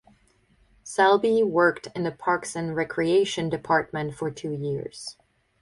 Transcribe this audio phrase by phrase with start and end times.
[0.83, 5.15] Selby worked in the parks and recreation department for two years.